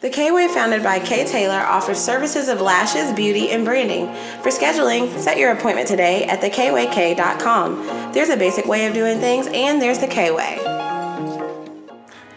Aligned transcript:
The 0.00 0.10
K 0.10 0.30
Way, 0.30 0.46
founded 0.46 0.84
by 0.84 1.00
Kay 1.00 1.24
Taylor, 1.26 1.58
offers 1.58 1.98
services 1.98 2.48
of 2.48 2.60
lashes, 2.60 3.12
beauty, 3.12 3.50
and 3.50 3.64
branding. 3.64 4.06
For 4.44 4.50
scheduling, 4.50 5.18
set 5.18 5.38
your 5.38 5.50
appointment 5.50 5.88
today 5.88 6.22
at 6.26 6.40
thekwayk.com. 6.40 8.12
There's 8.12 8.28
a 8.28 8.36
basic 8.36 8.66
way 8.66 8.86
of 8.86 8.94
doing 8.94 9.18
things, 9.18 9.48
and 9.52 9.82
there's 9.82 9.98
the 9.98 10.06
K 10.06 10.30
Way. 10.30 10.58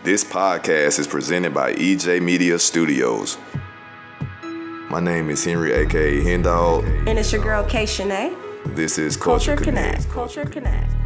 This 0.04 0.24
podcast 0.24 0.97
is 0.97 1.05
presented 1.05 1.54
by 1.54 1.74
EJ 1.74 2.24
Media 2.24 2.58
Studios. 2.58 3.38
My 4.90 5.00
name 5.00 5.30
is 5.30 5.46
Henry, 5.46 5.72
aka 5.72 6.20
Hendog. 6.20 7.08
And 7.08 7.20
it's 7.20 7.32
your 7.32 7.44
girl, 7.44 7.64
Kay 7.64 7.84
Shanae. 7.84 8.36
This 8.76 8.98
is 8.98 9.16
Culture, 9.16 9.56
Culture 9.56 9.64
Connect. 9.64 9.98
Connect. 9.98 10.12
Culture 10.12 10.46
Connect. 10.46 11.01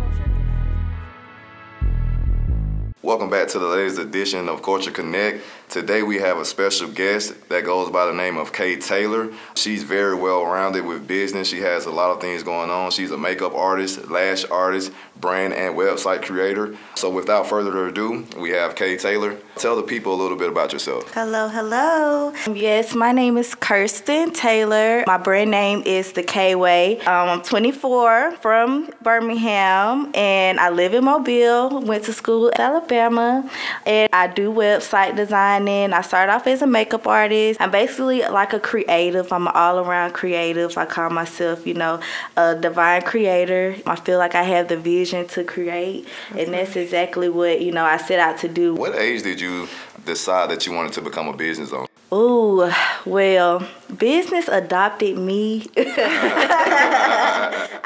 Welcome 3.06 3.30
back 3.30 3.50
to 3.50 3.60
the 3.60 3.68
latest 3.68 4.00
edition 4.00 4.50
of 4.50 4.64
Culture 4.64 4.90
Connect. 4.90 5.44
Today 5.70 6.02
we 6.02 6.18
have 6.18 6.40
a 6.40 6.46
special 6.46 6.88
guest 6.88 7.50
that 7.50 7.64
goes 7.64 7.92
by 7.92 8.08
the 8.08 8.14
name 8.14 8.38
of 8.38 8.52
Kay 8.52 8.78
Taylor. 8.78 9.32
She's 9.56 9.84
very 9.84 10.16
well 10.16 10.44
rounded 10.44 10.86
with 10.86 11.08
business. 11.08 11.48
She 11.48 11.60
has 11.60 11.86
a 11.86 11.92
lot 11.92 12.10
of 12.10 12.20
things 12.20 12.42
going 12.42 12.72
on. 12.72 12.90
She's 12.90 13.12
a 13.12 13.18
makeup 13.18 13.54
artist, 13.54 14.10
lash 14.10 14.44
artist, 14.46 14.92
brand 15.22 15.54
and 15.54 15.76
website 15.76 16.24
creator. 16.24 16.76
So 16.96 17.12
without 17.12 17.48
further 17.48 17.88
ado, 17.88 18.26
we 18.40 18.50
have 18.52 18.76
Kay 18.76 18.98
Taylor. 18.98 19.38
Tell 19.56 19.76
the 19.76 19.84
people 19.84 20.14
a 20.14 20.20
little 20.20 20.38
bit 20.38 20.50
about 20.50 20.74
yourself. 20.74 21.12
Hello, 21.14 21.48
hello. 21.48 22.34
Yes, 22.52 22.96
my 22.96 23.12
name 23.12 23.38
is 23.38 23.54
Kirsten 23.54 24.32
Taylor. 24.32 25.04
My 25.06 25.18
brand 25.18 25.52
name 25.52 25.84
is 25.86 26.14
The 26.14 26.24
K 26.24 26.56
Way. 26.56 27.00
Um, 27.02 27.30
I'm 27.30 27.42
24 27.44 28.32
from 28.38 28.90
Birmingham 29.04 30.12
and 30.16 30.60
I 30.60 30.70
live 30.72 30.96
in 30.96 31.06
Mobile. 31.06 31.82
Went 31.82 32.06
to 32.06 32.14
school 32.14 32.50
at 32.50 32.60
Alabama 32.60 32.95
and 32.96 34.10
I 34.14 34.28
do 34.28 34.52
website 34.52 35.16
designing. 35.16 35.94
I 35.94 36.02
started 36.02 36.34
off 36.34 36.48
as 36.48 36.62
a 36.62 36.68
makeup 36.68 37.08
artist. 37.08 37.62
I'm 37.62 37.72
basically 37.72 38.22
like 38.22 38.54
a 38.54 38.60
creative. 38.60 39.32
I'm 39.32 39.48
an 39.48 39.54
all 39.56 39.80
around 39.80 40.14
creative. 40.14 40.78
I 40.78 40.86
call 40.86 41.10
myself, 41.10 41.66
you 41.68 41.74
know, 41.74 42.00
a 42.38 42.56
divine 42.56 43.02
creator. 43.04 43.76
I 43.86 43.96
feel 43.96 44.18
like 44.18 44.36
I 44.36 44.44
have 44.44 44.68
the 44.68 44.78
vision 44.78 45.28
to 45.30 45.44
create, 45.44 46.08
and 46.38 46.54
that's 46.54 46.76
exactly 46.76 47.30
what, 47.30 47.62
you 47.62 47.72
know, 47.72 47.86
I 47.86 47.98
set 47.98 48.20
out 48.20 48.38
to 48.40 48.48
do. 48.48 48.76
What 48.76 48.96
age 48.96 49.24
did 49.24 49.40
you 49.40 49.68
decide 50.06 50.50
that 50.50 50.66
you 50.66 50.74
wanted 50.74 50.94
to 50.94 51.02
become 51.02 51.28
a 51.28 51.34
business 51.36 51.72
owner? 51.72 51.88
Ooh, 52.16 52.72
well, 53.06 53.68
business 53.98 54.48
adopted 54.48 55.18
me. 55.18 55.66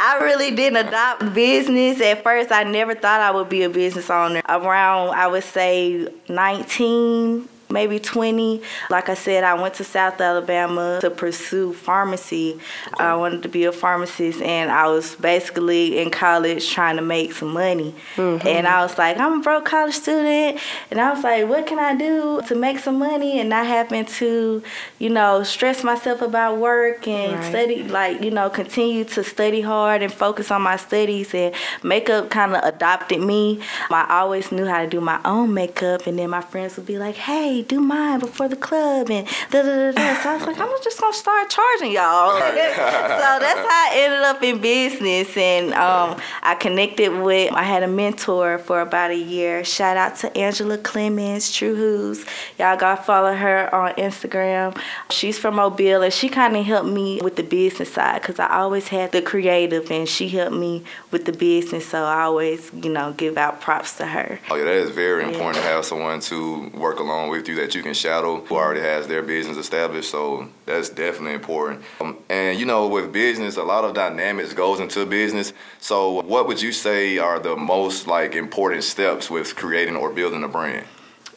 I 0.01 0.19
really 0.21 0.55
didn't 0.55 0.85
adopt 0.87 1.33
business. 1.33 1.99
At 1.99 2.21
first, 2.21 2.51
I 2.51 2.63
never 2.63 2.93
thought 2.93 3.21
I 3.21 3.31
would 3.31 3.49
be 3.49 3.63
a 3.63 3.69
business 3.69 4.07
owner. 4.11 4.43
Around, 4.47 5.15
I 5.15 5.25
would 5.25 5.43
say 5.43 6.09
19, 6.27 7.49
maybe 7.69 7.99
20. 7.99 8.61
Like 8.89 9.09
I 9.09 9.13
said, 9.13 9.43
I 9.43 9.53
went 9.53 9.75
to 9.75 9.83
South 9.83 10.19
Alabama 10.19 10.99
to 11.01 11.09
pursue 11.09 11.73
pharmacy. 11.73 12.59
I 12.97 13.15
wanted 13.15 13.43
to 13.43 13.49
be 13.49 13.65
a 13.65 13.71
pharmacist, 13.71 14.41
and 14.41 14.71
I 14.71 14.87
was 14.87 15.15
basically 15.15 15.99
in 15.99 16.09
college 16.09 16.69
trying 16.69 16.95
to 16.95 17.01
make 17.01 17.33
some 17.33 17.53
money. 17.53 17.93
Mm-hmm. 18.15 18.47
And 18.47 18.67
I 18.67 18.81
was 18.81 18.97
like, 18.97 19.17
I'm 19.19 19.39
a 19.39 19.43
broke 19.43 19.65
college 19.65 19.95
student, 19.95 20.59
and 20.91 20.99
I 20.99 21.11
was 21.13 21.23
like, 21.23 21.47
what 21.47 21.67
can 21.67 21.79
I 21.79 21.95
do 21.95 22.41
to 22.47 22.55
make 22.55 22.79
some 22.79 22.97
money 22.99 23.39
and 23.39 23.49
not 23.49 23.65
having 23.67 24.05
to, 24.05 24.63
you 24.97 25.09
know, 25.09 25.43
stress 25.43 25.83
myself 25.83 26.21
about 26.21 26.57
work 26.57 27.07
and 27.07 27.29
Right. 27.29 27.49
study, 27.49 27.83
like, 27.83 28.23
you 28.23 28.31
know, 28.31 28.49
continue 28.49 29.03
to 29.03 29.23
study 29.23 29.61
hard 29.61 30.01
and 30.01 30.11
focus 30.11 30.49
on 30.51 30.61
my 30.61 30.77
studies. 30.77 31.33
And 31.33 31.53
makeup 31.83 32.29
kind 32.29 32.55
of 32.55 32.63
adopted 32.63 33.21
me. 33.21 33.61
I 33.91 34.07
always 34.09 34.51
knew 34.51 34.65
how 34.65 34.81
to 34.81 34.87
do 34.87 34.99
my 35.01 35.19
own 35.25 35.53
makeup, 35.53 36.07
and 36.07 36.17
then 36.17 36.29
my 36.31 36.41
friends 36.41 36.75
would 36.77 36.85
be 36.85 36.97
like, 36.97 37.15
hey, 37.15 37.58
do 37.63 37.79
mine 37.79 38.19
before 38.19 38.47
the 38.47 38.55
club, 38.55 39.09
and 39.09 39.27
da 39.51 39.61
da 39.61 39.91
da 39.91 39.91
da. 39.91 40.21
So 40.21 40.29
I 40.29 40.37
was 40.37 40.47
like, 40.47 40.59
I'm 40.59 40.69
just 40.83 40.99
gonna 40.99 41.13
start 41.13 41.49
charging 41.49 41.91
y'all. 41.91 42.39
so 42.39 42.47
that's 42.47 43.59
how 43.59 43.67
I 43.67 43.91
ended 43.93 44.21
up 44.21 44.41
in 44.43 44.59
business, 44.59 45.35
and 45.35 45.73
um, 45.73 46.19
I 46.43 46.55
connected 46.55 47.09
with. 47.09 47.51
I 47.53 47.63
had 47.63 47.83
a 47.83 47.87
mentor 47.87 48.57
for 48.59 48.81
about 48.81 49.11
a 49.11 49.17
year. 49.17 49.63
Shout 49.63 49.97
out 49.97 50.15
to 50.17 50.37
Angela 50.37 50.77
Clemens, 50.77 51.51
True 51.51 51.75
Who's. 51.75 52.25
Y'all 52.57 52.77
gotta 52.77 53.01
follow 53.01 53.33
her 53.33 53.73
on 53.73 53.93
Instagram. 53.95 54.79
She's 55.09 55.37
from 55.37 55.55
Mobile, 55.55 56.01
and 56.01 56.13
she 56.13 56.29
kind 56.29 56.55
of 56.55 56.65
helped 56.65 56.89
me 56.89 57.19
with 57.21 57.35
the 57.35 57.43
business 57.43 57.93
side 57.93 58.21
because 58.21 58.39
I 58.39 58.59
always 58.59 58.87
had 58.87 59.11
the 59.11 59.21
creative, 59.21 59.91
and 59.91 60.07
she 60.07 60.29
helped 60.29 60.55
me 60.55 60.83
with 61.11 61.25
the 61.25 61.33
business. 61.33 61.87
So 61.87 62.03
I 62.03 62.21
always, 62.21 62.71
you 62.73 62.89
know, 62.89 63.13
give 63.13 63.37
out 63.37 63.61
props 63.61 63.97
to 63.97 64.05
her. 64.05 64.39
Oh 64.49 64.55
yeah, 64.55 64.65
that 64.65 64.73
is 64.73 64.91
very 64.91 65.23
important 65.23 65.57
to 65.57 65.61
have 65.63 65.85
someone 65.85 66.19
to 66.21 66.69
work 66.69 66.99
along 66.99 67.29
with 67.29 67.47
that 67.55 67.75
you 67.75 67.83
can 67.83 67.93
shadow 67.93 68.41
who 68.41 68.55
already 68.55 68.81
has 68.81 69.07
their 69.07 69.21
business 69.21 69.57
established. 69.57 70.11
So 70.11 70.49
that's 70.65 70.89
definitely 70.89 71.33
important. 71.33 71.83
Um, 72.01 72.17
and 72.29 72.59
you 72.59 72.65
know, 72.65 72.87
with 72.87 73.11
business, 73.11 73.57
a 73.57 73.63
lot 73.63 73.83
of 73.83 73.93
dynamics 73.93 74.53
goes 74.53 74.79
into 74.79 75.05
business. 75.05 75.53
So 75.79 76.21
what 76.21 76.47
would 76.47 76.61
you 76.61 76.71
say 76.71 77.17
are 77.17 77.39
the 77.39 77.55
most 77.55 78.07
like 78.07 78.35
important 78.35 78.83
steps 78.83 79.29
with 79.29 79.55
creating 79.55 79.95
or 79.95 80.09
building 80.11 80.43
a 80.43 80.47
brand? 80.47 80.85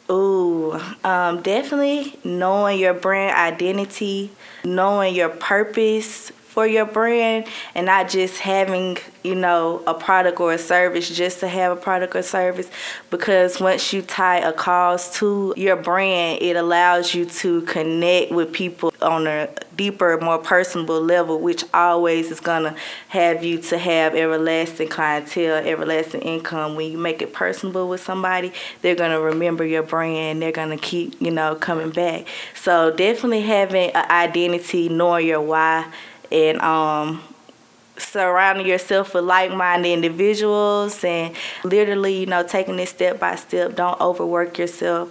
Ooh, 0.09 0.79
um, 1.03 1.41
definitely 1.41 2.19
knowing 2.23 2.77
your 2.77 2.93
brand 2.93 3.35
identity, 3.37 4.31
knowing 4.65 5.15
your 5.15 5.29
purpose 5.29 6.31
for 6.53 6.67
your 6.67 6.85
brand, 6.85 7.47
and 7.73 7.87
not 7.87 8.07
just 8.07 8.37
having, 8.37 8.95
you 9.23 9.33
know, 9.33 9.81
a 9.87 9.93
product 9.93 10.39
or 10.39 10.53
a 10.53 10.57
service 10.59 11.09
just 11.09 11.39
to 11.39 11.47
have 11.47 11.75
a 11.75 11.75
product 11.75 12.15
or 12.15 12.21
service. 12.21 12.69
Because 13.09 13.59
once 13.59 13.91
you 13.91 14.03
tie 14.03 14.37
a 14.37 14.53
cause 14.53 15.11
to 15.15 15.55
your 15.57 15.75
brand, 15.75 16.43
it 16.43 16.55
allows 16.55 17.15
you 17.15 17.25
to 17.25 17.63
connect 17.63 18.31
with 18.31 18.53
people 18.53 18.93
on 19.01 19.25
a 19.25 19.49
deeper, 19.75 20.19
more 20.21 20.37
personable 20.37 21.01
level, 21.01 21.39
which 21.39 21.63
always 21.73 22.29
is 22.29 22.39
gonna 22.39 22.75
have 23.07 23.43
you 23.43 23.57
to 23.57 23.79
have 23.79 24.13
everlasting 24.13 24.89
clientele, 24.89 25.55
everlasting 25.55 26.21
income. 26.21 26.75
When 26.75 26.91
you 26.91 26.99
make 26.99 27.23
it 27.23 27.33
personable 27.33 27.89
with 27.89 28.03
somebody, 28.03 28.53
they're 28.83 28.93
gonna 28.93 29.19
remember 29.19 29.65
your 29.65 29.81
brand. 29.81 30.39
They're 30.39 30.51
gonna 30.51 30.77
keep, 30.77 31.19
you 31.19 31.31
know, 31.31 31.55
coming 31.55 31.89
back. 31.89 32.27
So 32.53 32.91
definitely 32.91 33.41
having 33.41 33.89
an 33.89 34.05
identity, 34.11 34.87
knowing 34.89 35.25
your 35.25 35.41
why, 35.41 35.87
and 36.33 36.59
um, 36.61 37.21
surrounding 37.97 38.67
yourself 38.67 39.13
with 39.13 39.23
like-minded 39.23 39.87
individuals, 39.87 41.03
and 41.03 41.35
literally, 41.63 42.21
you 42.21 42.25
know, 42.25 42.43
taking 42.43 42.79
it 42.79 42.89
step 42.89 43.19
by 43.19 43.35
step. 43.35 43.75
Don't 43.75 43.99
overwork 44.01 44.57
yourself. 44.57 45.09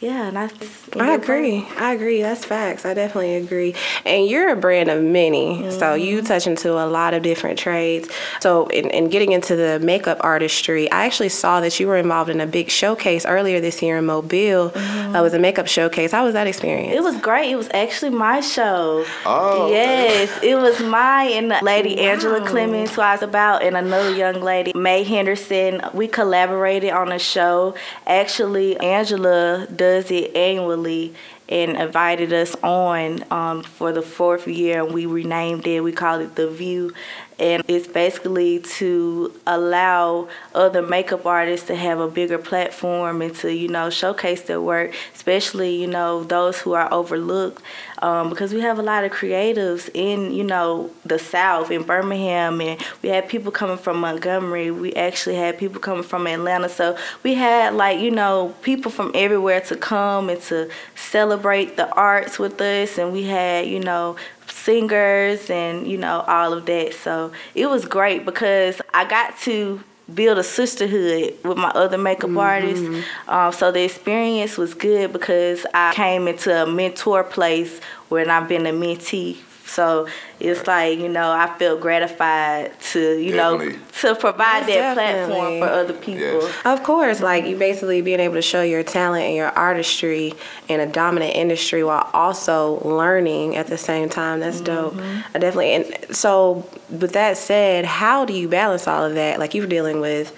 Yeah, 0.00 0.28
and 0.28 0.36
that's. 0.36 0.88
I 0.96 1.14
agree. 1.14 1.68
I 1.76 1.92
agree. 1.92 2.22
That's 2.22 2.42
facts. 2.42 2.86
I 2.86 2.94
definitely 2.94 3.36
agree. 3.36 3.74
And 4.06 4.26
you're 4.26 4.48
a 4.48 4.56
brand 4.56 4.88
of 4.88 5.02
many. 5.02 5.70
So 5.70 5.92
you 5.92 6.22
touch 6.22 6.46
into 6.46 6.72
a 6.72 6.86
lot 6.86 7.12
of 7.12 7.22
different 7.22 7.58
trades. 7.58 8.08
So 8.40 8.66
in, 8.68 8.88
in 8.90 9.10
getting 9.10 9.32
into 9.32 9.56
the 9.56 9.78
makeup 9.78 10.16
artistry, 10.22 10.90
I 10.90 11.04
actually 11.04 11.28
saw 11.28 11.60
that 11.60 11.78
you 11.78 11.86
were 11.86 11.98
involved 11.98 12.30
in 12.30 12.40
a 12.40 12.46
big 12.46 12.70
showcase 12.70 13.26
earlier 13.26 13.60
this 13.60 13.82
year 13.82 13.98
in 13.98 14.06
Mobile. 14.06 14.72
Uh, 14.74 15.18
it 15.18 15.20
was 15.20 15.34
a 15.34 15.38
makeup 15.38 15.66
showcase. 15.66 16.12
How 16.12 16.24
was 16.24 16.32
that 16.32 16.46
experience? 16.46 16.94
It 16.94 17.02
was 17.02 17.20
great. 17.20 17.50
It 17.50 17.56
was 17.56 17.68
actually 17.74 18.12
my 18.12 18.40
show. 18.40 19.04
Oh, 19.26 19.70
yes, 19.70 20.42
it 20.42 20.56
was 20.56 20.80
my 20.80 21.24
and 21.24 21.50
the 21.50 21.60
lady 21.62 22.00
Angela 22.00 22.40
Clemens, 22.46 22.94
who 22.94 23.02
I 23.02 23.12
was 23.12 23.22
about, 23.22 23.62
and 23.62 23.76
another 23.76 24.14
young 24.14 24.40
lady, 24.40 24.72
May 24.74 25.02
Henderson. 25.04 25.82
We 25.92 26.08
collaborated 26.08 26.90
on 26.90 27.12
a 27.12 27.18
show. 27.18 27.74
Actually, 28.06 28.80
Angela 28.80 29.66
does 29.76 29.89
it 29.90 30.36
annually 30.36 31.14
and 31.48 31.76
invited 31.76 32.32
us 32.32 32.54
on 32.62 33.24
um, 33.32 33.62
for 33.62 33.92
the 33.92 34.02
fourth 34.02 34.46
year, 34.46 34.84
and 34.84 34.94
we 34.94 35.06
renamed 35.06 35.66
it. 35.66 35.80
We 35.80 35.92
called 35.92 36.22
it 36.22 36.36
The 36.36 36.48
View. 36.48 36.92
And 37.40 37.64
it's 37.68 37.88
basically 37.88 38.60
to 38.60 39.34
allow 39.46 40.28
other 40.54 40.82
makeup 40.82 41.24
artists 41.24 41.66
to 41.68 41.74
have 41.74 41.98
a 41.98 42.06
bigger 42.06 42.36
platform 42.36 43.22
and 43.22 43.34
to, 43.36 43.52
you 43.52 43.68
know, 43.68 43.88
showcase 43.88 44.42
their 44.42 44.60
work, 44.60 44.94
especially, 45.14 45.74
you 45.74 45.86
know, 45.86 46.22
those 46.22 46.60
who 46.60 46.74
are 46.74 46.92
overlooked. 46.92 47.62
Um, 48.02 48.30
because 48.30 48.54
we 48.54 48.60
have 48.60 48.78
a 48.78 48.82
lot 48.82 49.04
of 49.04 49.12
creatives 49.12 49.90
in, 49.92 50.32
you 50.32 50.44
know, 50.44 50.90
the 51.04 51.18
South, 51.18 51.70
in 51.70 51.82
Birmingham, 51.82 52.60
and 52.60 52.80
we 53.02 53.10
had 53.10 53.28
people 53.28 53.52
coming 53.52 53.76
from 53.76 54.00
Montgomery. 54.00 54.70
We 54.70 54.94
actually 54.94 55.36
had 55.36 55.58
people 55.58 55.80
coming 55.80 56.02
from 56.02 56.26
Atlanta. 56.26 56.68
So 56.68 56.96
we 57.22 57.34
had, 57.34 57.74
like, 57.74 58.00
you 58.00 58.10
know, 58.10 58.54
people 58.62 58.90
from 58.90 59.12
everywhere 59.14 59.60
to 59.62 59.76
come 59.76 60.30
and 60.30 60.40
to 60.42 60.70
celebrate 60.94 61.76
the 61.76 61.90
arts 61.94 62.38
with 62.38 62.60
us. 62.60 62.96
And 62.96 63.12
we 63.12 63.24
had, 63.24 63.66
you 63.66 63.80
know, 63.80 64.16
singers 64.64 65.50
and 65.50 65.86
you 65.86 65.96
know 65.98 66.20
all 66.26 66.52
of 66.52 66.66
that. 66.66 66.94
So 66.94 67.32
it 67.54 67.66
was 67.66 67.84
great 67.84 68.24
because 68.24 68.80
i 68.94 69.04
got 69.04 69.38
to 69.40 69.82
build 70.12 70.38
a 70.38 70.42
sisterhood 70.42 71.34
with 71.44 71.56
my 71.56 71.68
other 71.70 71.96
makeup 71.98 72.30
artists. 72.36 72.84
Um, 73.28 73.52
so 73.52 73.70
the 73.70 73.84
experience 73.84 74.58
was 74.58 74.74
good 74.74 75.12
because 75.12 75.64
i 75.72 75.92
came 75.94 76.26
into 76.28 76.50
a 76.62 76.66
mentor 76.66 77.22
place 77.22 77.80
where 78.08 78.28
i've 78.28 78.48
been 78.48 78.66
a 78.66 78.72
mentee 78.72 79.36
So 79.70 80.08
it's 80.40 80.66
like 80.66 80.98
you 80.98 81.08
know 81.08 81.30
I 81.30 81.56
feel 81.58 81.78
gratified 81.78 82.78
to 82.92 83.18
you 83.18 83.32
Definitely. 83.32 83.76
know 83.76 83.82
to 84.00 84.14
provide 84.16 84.62
Most 84.62 84.74
that 84.74 84.94
platform 84.94 85.58
for 85.60 85.66
other 85.66 85.92
people. 85.92 86.42
Yes. 86.42 86.62
Of 86.64 86.82
course, 86.82 87.20
like 87.20 87.44
you 87.46 87.56
basically 87.56 88.02
being 88.02 88.20
able 88.20 88.34
to 88.34 88.42
show 88.42 88.62
your 88.62 88.82
talent 88.82 89.24
and 89.24 89.36
your 89.36 89.50
artistry 89.50 90.34
in 90.68 90.80
a 90.80 90.86
dominant 90.86 91.34
industry 91.36 91.84
while 91.84 92.10
also 92.12 92.80
learning 92.84 93.56
at 93.56 93.68
the 93.68 93.78
same 93.78 94.08
time. 94.08 94.40
That's 94.40 94.60
mm-hmm. 94.60 94.98
dope. 94.98 95.24
I 95.34 95.38
definitely. 95.38 95.72
And 95.72 96.16
so, 96.16 96.68
with 96.90 97.12
that 97.12 97.36
said, 97.36 97.84
how 97.84 98.24
do 98.24 98.32
you 98.32 98.48
balance 98.48 98.88
all 98.88 99.04
of 99.04 99.14
that? 99.14 99.38
Like 99.38 99.54
you're 99.54 99.66
dealing 99.66 100.00
with 100.00 100.36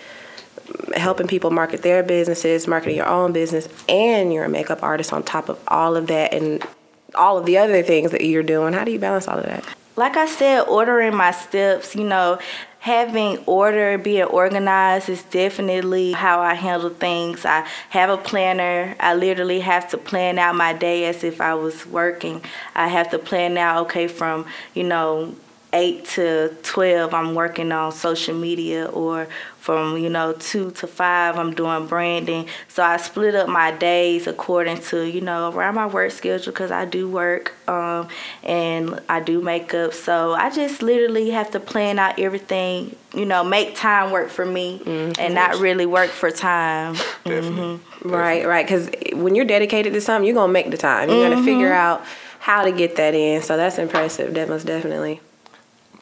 helping 0.95 1.27
people 1.27 1.51
market 1.51 1.83
their 1.83 2.03
businesses, 2.03 2.67
marketing 2.67 2.97
your 2.97 3.09
own 3.09 3.33
business, 3.33 3.69
and 3.89 4.33
you're 4.33 4.45
a 4.45 4.49
makeup 4.49 4.83
artist 4.83 5.13
on 5.13 5.23
top 5.23 5.49
of 5.49 5.59
all 5.69 5.97
of 5.97 6.07
that 6.09 6.35
and 6.35 6.63
all 7.15 7.39
of 7.39 7.47
the 7.47 7.59
other 7.59 7.83
things 7.83 8.11
that 8.11 8.25
you're 8.25 8.43
doing. 8.43 8.73
How 8.73 8.85
do 8.85 8.93
you 8.93 8.99
balance 8.99 9.29
all 9.29 9.39
of 9.39 9.47
that? 9.47 9.65
like 9.97 10.17
I 10.17 10.27
said, 10.27 10.63
ordering 10.63 11.15
my 11.15 11.33
steps, 11.33 11.95
you 11.95 12.05
know, 12.05 12.39
having 12.79 13.39
order, 13.47 13.99
being 13.99 14.25
organized 14.25 15.09
is 15.09 15.23
definitely 15.25 16.13
how 16.13 16.41
I 16.41 16.55
handle 16.55 16.91
things. 16.91 17.45
I 17.45 17.67
have 17.91 18.11
a 18.11 18.17
planner. 18.17 18.97
I 18.99 19.15
literally 19.15 19.61
have 19.61 19.89
to 19.91 19.99
plan 19.99 20.39
out 20.39 20.55
my 20.55 20.73
day 20.73 21.05
as 21.05 21.23
if 21.23 21.41
I 21.41 21.55
was 21.55 21.87
working. 21.87 22.43
I 22.75 22.89
have 22.89 23.11
to 23.11 23.19
plan 23.19 23.59
out, 23.59 23.83
okay, 23.85 24.09
from, 24.09 24.47
you 24.75 24.85
know, 24.85 25.35
8 25.73 26.05
to 26.05 26.57
12 26.63 27.15
I'm 27.15 27.35
working 27.35 27.73
on 27.73 27.93
social 27.93 28.35
media 28.35 28.87
or 28.87 29.29
from 29.59 29.97
you 29.97 30.11
know 30.11 30.33
2 30.33 30.73
to 30.73 30.87
5 30.87 31.39
I'm 31.39 31.55
doing 31.55 31.87
branding 31.87 32.49
so 32.69 32.83
I 32.83 32.97
split 32.97 33.35
up 33.35 33.49
my 33.49 33.71
days 33.71 34.27
according 34.27 34.79
to 34.83 35.03
you 35.03 35.21
know 35.21 35.51
around 35.51 35.77
my 35.77 35.87
work 35.87 36.11
schedule 36.11 36.53
because 36.53 36.71
I 36.71 36.85
do 36.85 37.09
work 37.09 37.55
um, 37.69 38.09
and 38.43 39.01
I 39.09 39.21
do 39.21 39.41
makeup 39.41 39.95
so 39.95 40.33
I 40.33 40.51
just 40.51 40.83
literally 40.83 41.31
have 41.31 41.51
to 41.53 41.61
plan 41.61 41.99
out 41.99 42.19
everything 42.19 42.97
you 43.15 43.25
know 43.25 43.45
make 43.45 43.77
time 43.77 44.11
work 44.11 44.31
for 44.31 44.45
me 44.45 44.83
and 44.85 45.17
mm-hmm. 45.17 45.35
not 45.35 45.57
really 45.57 45.87
work 45.87 46.11
for 46.11 46.31
time 46.31 46.95
mm-hmm. 47.25 47.31
Definitely. 47.31 47.81
Right, 48.05 48.47
right. 48.47 48.67
Because 48.67 48.91
when 49.13 49.35
you're 49.35 49.45
dedicated 49.45 49.93
to 49.93 50.01
something, 50.01 50.27
you're 50.27 50.35
gonna 50.35 50.53
make 50.53 50.71
the 50.71 50.77
time. 50.77 51.09
You're 51.09 51.31
gonna 51.31 51.45
figure 51.45 51.69
mm-hmm. 51.69 52.01
out 52.01 52.05
how 52.41 52.65
to 52.65 52.73
get 52.73 52.97
that 52.97 53.15
in. 53.15 53.43
So 53.43 53.57
that's 53.57 53.79
impressive. 53.79 54.35
That 54.35 54.49
most 54.49 54.67
definitely. 54.67 55.21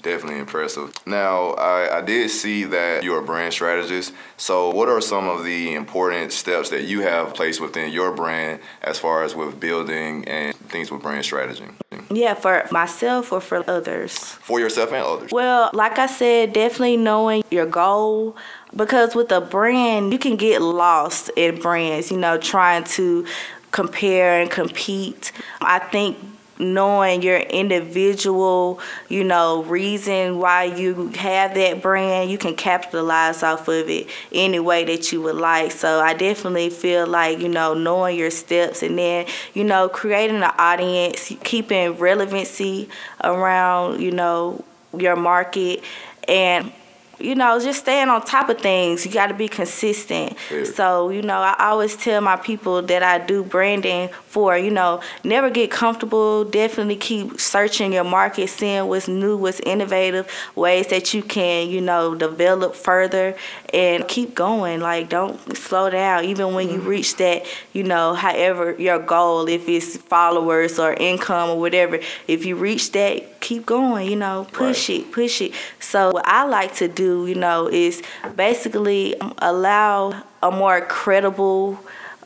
Definitely 0.03 0.41
impressive. 0.41 0.95
Now, 1.07 1.51
I, 1.51 1.99
I 1.99 2.01
did 2.01 2.31
see 2.31 2.65
that 2.65 3.03
you're 3.03 3.21
a 3.21 3.25
brand 3.25 3.53
strategist. 3.53 4.13
So, 4.37 4.71
what 4.71 4.89
are 4.89 5.01
some 5.01 5.29
of 5.29 5.45
the 5.45 5.75
important 5.75 6.33
steps 6.33 6.71
that 6.71 6.85
you 6.85 7.03
have 7.03 7.35
placed 7.35 7.61
within 7.61 7.93
your 7.93 8.13
brand 8.13 8.61
as 8.83 8.99
far 8.99 9.23
as 9.23 9.35
with 9.35 9.61
building 9.61 10.27
and 10.27 10.57
things 10.57 10.91
with 10.91 11.03
brand 11.03 11.25
strategy 11.25 11.65
yeah 12.11 12.35
for 12.35 12.67
myself 12.71 13.33
or 13.33 13.41
for 13.41 13.69
others 13.71 14.19
for 14.19 14.61
yourself 14.61 14.93
and 14.93 15.05
others? 15.05 15.31
Well, 15.33 15.71
like 15.73 15.99
I 15.99 16.07
said, 16.07 16.53
definitely 16.53 16.97
knowing 16.97 17.45
your 17.51 17.67
goal 17.67 18.37
because 18.75 19.15
with 19.15 19.33
a 19.33 19.41
brand, 19.41 20.13
you 20.13 20.19
can 20.19 20.37
get 20.37 20.63
lost 20.63 21.31
in 21.37 21.61
brands, 21.61 22.11
you 22.11 22.17
know, 22.17 22.39
trying 22.39 22.85
to 22.85 23.27
compare 23.71 24.41
and 24.41 24.51
compete. 24.51 25.33
I 25.61 25.79
think 25.79 26.19
knowing 26.61 27.23
your 27.23 27.39
individual, 27.39 28.79
you 29.09 29.25
know, 29.25 29.63
reason 29.65 30.39
why 30.39 30.65
you 30.65 31.09
have 31.17 31.55
that 31.55 31.83
brand, 31.83 32.31
you 32.31 32.39
can 32.39 32.55
capitalize 32.55 33.43
off 33.43 33.67
of 33.69 33.89
it 33.89 34.09
any 34.33 34.61
way 34.61 34.85
that 34.85 35.11
you 35.11 35.23
would 35.23 35.37
like. 35.37 35.73
So 35.73 36.01
I 36.01 36.15
definitely 36.15 36.71
feel 36.71 37.07
like, 37.07 37.41
you 37.41 37.49
know, 37.49 37.75
knowing 37.75 38.19
your 38.19 38.31
steps 38.31 38.83
and 38.83 38.99
then, 38.99 39.27
you 39.55 39.65
know, 39.65 39.89
creating 39.89 40.37
an 40.37 40.53
audience, 40.59 41.33
keeping 41.43 41.97
relevancy 41.99 42.89
around, 43.25 44.01
you 44.01 44.11
know, 44.11 44.65
your 44.97 45.17
market 45.17 45.83
and 46.29 46.73
you 47.21 47.35
know, 47.35 47.59
just 47.61 47.81
staying 47.81 48.09
on 48.09 48.23
top 48.23 48.49
of 48.49 48.59
things. 48.61 49.05
You 49.05 49.13
got 49.13 49.27
to 49.27 49.35
be 49.35 49.49
consistent. 49.49 50.37
Yeah. 50.51 50.65
So, 50.65 51.11
you 51.11 51.23
know, 51.23 51.39
I 51.39 51.55
always 51.59 51.97
tell 51.97 52.21
my 52.21 52.37
people 52.37 52.83
that 52.83 53.03
I 53.03 53.19
do 53.19 53.43
branding 53.43 54.09
for, 54.27 54.57
you 54.57 54.71
know, 54.71 55.01
never 55.25 55.51
get 55.51 55.71
comfortable. 55.71 56.45
Definitely 56.45 56.97
keep 56.97 57.41
searching 57.41 57.93
your 57.93 58.05
market, 58.05 58.49
seeing 58.49 58.87
what's 58.89 59.09
new, 59.09 59.37
what's 59.37 59.61
innovative, 59.61 60.31
ways 60.55 60.87
that 60.89 61.13
you 61.15 61.23
can, 61.23 61.69
you 61.69 61.81
know, 61.81 62.15
develop 62.15 62.75
further 62.75 63.37
and 63.73 64.07
keep 64.09 64.35
going. 64.35 64.81
Like, 64.81 65.09
don't 65.09 65.39
slow 65.57 65.91
down. 65.91 66.25
Even 66.25 66.55
when 66.55 66.69
you 66.69 66.79
mm-hmm. 66.79 66.89
reach 66.89 67.17
that, 67.17 67.45
you 67.73 67.83
know, 67.83 68.15
however 68.15 68.75
your 68.79 68.99
goal, 68.99 69.49
if 69.49 69.69
it's 69.69 69.97
followers 69.97 70.79
or 70.79 70.95
income 70.95 71.51
or 71.51 71.59
whatever, 71.61 71.99
if 72.27 72.45
you 72.45 72.57
reach 72.57 72.93
that, 72.93 73.41
keep 73.41 73.67
going, 73.67 74.09
you 74.09 74.17
know, 74.17 74.47
push 74.53 74.89
Right. 74.89 75.01
it, 75.01 75.13
push 75.13 75.41
it. 75.41 75.53
So 75.79 76.11
what 76.13 76.27
I 76.27 76.45
like 76.45 76.75
to 76.77 76.89
do, 76.89 77.10
you 77.11 77.35
know, 77.35 77.69
is 77.69 78.03
basically 78.37 79.15
allow 79.39 80.23
a 80.43 80.51
more 80.51 80.81
credible 80.83 81.79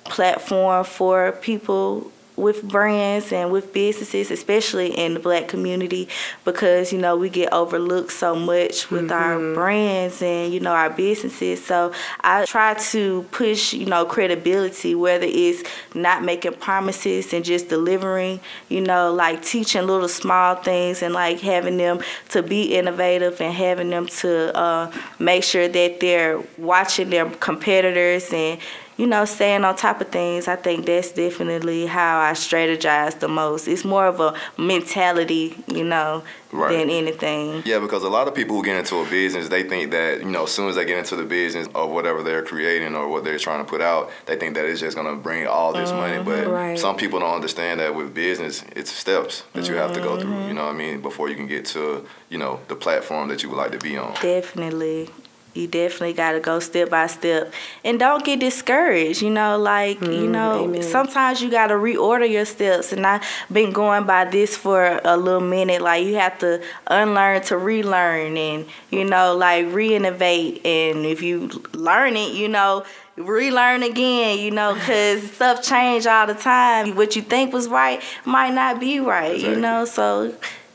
platform 0.04 0.84
for 0.84 1.32
people 1.32 2.10
with 2.36 2.62
brands 2.62 3.32
and 3.32 3.50
with 3.52 3.72
businesses, 3.72 4.30
especially 4.30 4.96
in 4.96 5.14
the 5.14 5.20
black 5.20 5.48
community, 5.48 6.08
because 6.44 6.92
you 6.92 6.98
know 6.98 7.16
we 7.16 7.28
get 7.28 7.52
overlooked 7.52 8.12
so 8.12 8.34
much 8.34 8.90
with 8.90 9.10
our 9.12 9.38
brands 9.54 10.20
and 10.22 10.52
you 10.52 10.60
know 10.60 10.72
our 10.72 10.90
businesses. 10.90 11.64
So 11.64 11.92
I 12.20 12.44
try 12.44 12.74
to 12.74 13.22
push 13.30 13.72
you 13.72 13.86
know 13.86 14.04
credibility, 14.04 14.94
whether 14.94 15.26
it's 15.28 15.62
not 15.94 16.22
making 16.24 16.54
promises 16.54 17.32
and 17.32 17.44
just 17.44 17.68
delivering, 17.68 18.40
you 18.68 18.80
know, 18.80 19.12
like 19.12 19.42
teaching 19.42 19.86
little 19.86 20.08
small 20.08 20.56
things 20.56 21.02
and 21.02 21.14
like 21.14 21.40
having 21.40 21.76
them 21.76 22.00
to 22.30 22.42
be 22.42 22.74
innovative 22.74 23.40
and 23.40 23.54
having 23.54 23.90
them 23.90 24.06
to 24.06 24.56
uh, 24.56 24.90
make 25.18 25.44
sure 25.44 25.68
that 25.68 26.00
they're 26.00 26.42
watching 26.58 27.10
their 27.10 27.28
competitors 27.30 28.32
and 28.32 28.58
you 28.96 29.06
know, 29.06 29.24
staying 29.24 29.64
on 29.64 29.76
top 29.76 30.00
of 30.00 30.08
things, 30.08 30.46
I 30.46 30.56
think 30.56 30.86
that's 30.86 31.10
definitely 31.12 31.86
how 31.86 32.20
I 32.20 32.32
strategize 32.32 33.18
the 33.18 33.28
most. 33.28 33.66
It's 33.66 33.84
more 33.84 34.06
of 34.06 34.20
a 34.20 34.34
mentality, 34.56 35.56
you 35.66 35.84
know, 35.84 36.22
Right. 36.52 36.70
than 36.78 36.88
anything. 36.88 37.62
Yeah, 37.64 37.80
because 37.80 38.04
a 38.04 38.08
lot 38.08 38.28
of 38.28 38.34
people 38.34 38.54
who 38.54 38.62
get 38.62 38.76
into 38.76 38.98
a 38.98 39.04
business, 39.06 39.48
they 39.48 39.64
think 39.64 39.90
that, 39.90 40.20
you 40.20 40.30
know, 40.30 40.44
as 40.44 40.52
soon 40.52 40.68
as 40.68 40.76
they 40.76 40.84
get 40.84 40.98
into 40.98 41.16
the 41.16 41.24
business 41.24 41.66
of 41.74 41.90
whatever 41.90 42.22
they're 42.22 42.44
creating 42.44 42.94
or 42.94 43.08
what 43.08 43.24
they're 43.24 43.38
trying 43.38 43.64
to 43.64 43.68
put 43.68 43.80
out, 43.80 44.12
they 44.26 44.36
think 44.36 44.54
that 44.54 44.64
it's 44.64 44.78
just 44.78 44.96
going 44.96 45.08
to 45.08 45.20
bring 45.20 45.48
all 45.48 45.72
this 45.72 45.90
money. 45.90 46.22
But 46.22 46.44
mm-hmm. 46.44 46.50
Right. 46.50 46.78
some 46.78 46.96
people 46.96 47.18
don't 47.18 47.34
understand 47.34 47.80
that 47.80 47.96
with 47.96 48.14
business, 48.14 48.64
it's 48.76 48.92
steps 48.92 49.42
that 49.54 49.68
you 49.68 49.74
have 49.74 49.92
to 49.94 50.00
go 50.00 50.16
through, 50.20 50.30
you 50.30 50.36
mm-hmm. 50.36 50.54
know 50.54 50.66
what 50.66 50.74
I 50.74 50.78
mean, 50.78 51.00
before 51.00 51.28
you 51.28 51.34
can 51.34 51.48
get 51.48 51.64
to, 51.66 52.06
you 52.28 52.38
know, 52.38 52.60
the 52.68 52.76
platform 52.76 53.26
that 53.30 53.42
you 53.42 53.48
would 53.48 53.58
like 53.58 53.72
to 53.72 53.78
be 53.78 53.96
on. 53.96 54.14
Definitely. 54.22 55.10
You 55.54 55.68
definitely 55.68 56.14
got 56.14 56.32
to 56.32 56.40
go 56.40 56.58
step 56.58 56.90
by 56.90 57.06
step. 57.06 57.52
And 57.84 57.98
don't 58.00 58.24
get 58.24 58.40
discouraged, 58.40 59.22
you 59.22 59.30
know, 59.30 59.56
like, 59.56 60.00
you 60.00 60.08
mm-hmm, 60.08 60.32
know, 60.32 60.64
amen. 60.64 60.82
sometimes 60.82 61.40
you 61.40 61.48
got 61.48 61.68
to 61.68 61.74
reorder 61.74 62.28
your 62.28 62.44
steps. 62.44 62.92
And 62.92 63.06
I've 63.06 63.22
been 63.52 63.70
going 63.72 64.04
by 64.04 64.24
this 64.24 64.56
for 64.56 65.00
a 65.04 65.16
little 65.16 65.40
minute. 65.40 65.80
Like, 65.80 66.04
you 66.04 66.16
have 66.16 66.38
to 66.40 66.60
unlearn 66.88 67.42
to 67.42 67.56
relearn 67.56 68.36
and, 68.36 68.66
you 68.90 69.04
know, 69.04 69.36
like 69.36 69.72
re-innovate. 69.72 70.66
And 70.66 71.06
if 71.06 71.22
you 71.22 71.48
learn 71.72 72.16
it, 72.16 72.34
you 72.34 72.48
know, 72.48 72.84
relearn 73.16 73.84
again, 73.84 74.38
you 74.38 74.50
know, 74.50 74.74
because 74.84 75.30
stuff 75.30 75.62
change 75.62 76.06
all 76.06 76.26
the 76.26 76.34
time. 76.34 76.96
What 76.96 77.14
you 77.14 77.22
think 77.22 77.52
was 77.52 77.68
right 77.68 78.02
might 78.24 78.54
not 78.54 78.80
be 78.80 78.98
right, 78.98 79.38
you 79.38 79.54
know, 79.54 79.84
so 79.84 80.34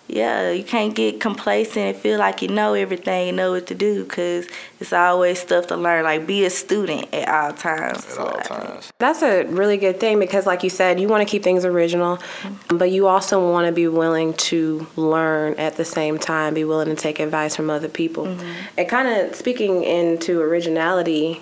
yeah, 0.10 0.52
you 0.52 0.64
can't 0.64 0.96
get 0.96 1.20
complacent 1.20 1.78
and 1.78 1.96
feel 1.96 2.18
like 2.18 2.42
you 2.42 2.48
know 2.48 2.74
everything, 2.74 3.28
you 3.28 3.34
know 3.34 3.52
what 3.52 3.68
to 3.68 3.76
do, 3.76 4.04
because 4.04 4.48
it's 4.80 4.92
always 4.92 5.40
stuff 5.40 5.68
to 5.68 5.78
learn. 5.78 6.04
Like, 6.04 6.26
be 6.26 6.46
a 6.46 6.50
student 6.50 7.14
at 7.14 7.30
all 7.30 7.54
times. 7.54 8.06
At 8.12 8.18
all 8.18 8.40
times. 8.40 8.92
That's 8.98 9.22
a 9.22 9.44
really 9.44 9.78
good 9.78 10.00
thing 10.00 10.20
because, 10.20 10.48
like 10.48 10.64
you 10.64 10.70
said, 10.70 11.00
you 11.00 11.08
want 11.08 11.26
to 11.28 11.30
keep 11.30 11.44
things 11.44 11.64
original, 11.64 12.18
mm-hmm. 12.18 12.78
but 12.78 12.90
you 12.90 13.08
also 13.08 13.52
want 13.52 13.68
to 13.68 13.72
be 13.72 13.88
willing 13.88 14.34
to 14.34 14.88
learn 14.96 15.54
at 15.56 15.78
the 15.78 15.86
same 15.86 16.18
time, 16.18 16.56
be 16.56 16.64
willing 16.64 16.90
to 16.90 16.96
take 16.96 17.20
advice 17.20 17.56
from 17.56 17.70
other 17.70 17.90
people. 17.90 18.26
Mm-hmm. 18.26 18.52
And 18.78 18.90
kind 18.90 19.08
of 19.08 19.36
speaking 19.36 19.84
into 19.84 20.42
originality, 20.42 21.42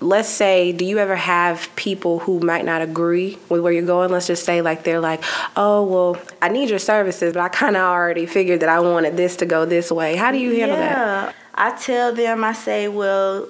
let's 0.00 0.28
say, 0.28 0.72
do 0.72 0.84
you 0.84 0.98
ever 0.98 1.16
have 1.16 1.74
people 1.76 2.20
who 2.20 2.40
might 2.40 2.64
not 2.64 2.82
agree 2.82 3.38
with 3.48 3.60
where 3.60 3.72
you're 3.72 3.82
going? 3.82 4.10
Let's 4.10 4.26
just 4.26 4.44
say, 4.44 4.62
like, 4.62 4.82
they're 4.82 5.00
like, 5.00 5.22
oh, 5.56 5.84
well, 5.84 6.22
I 6.40 6.48
need 6.48 6.70
your 6.70 6.78
services, 6.78 7.34
but 7.34 7.40
I 7.40 7.48
kind 7.48 7.76
of 7.76 7.82
already 7.82 8.26
figured 8.26 8.60
that 8.60 8.68
I 8.68 8.80
wanted 8.80 9.16
this 9.16 9.36
to 9.36 9.46
go 9.46 9.66
this 9.66 9.90
way. 9.90 10.16
How 10.16 10.32
do 10.32 10.38
you 10.38 10.58
handle 10.58 10.76
that? 10.76 10.90
yeah. 10.90 11.32
I 11.54 11.76
tell 11.76 12.14
them, 12.14 12.42
I 12.42 12.54
say, 12.54 12.88
well, 12.88 13.46